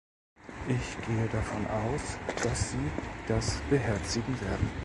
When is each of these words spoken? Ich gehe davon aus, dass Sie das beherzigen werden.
Ich 0.67 1.05
gehe 1.05 1.27
davon 1.27 1.63
aus, 1.67 2.17
dass 2.41 2.71
Sie 2.71 2.91
das 3.27 3.61
beherzigen 3.69 4.41
werden. 4.41 4.67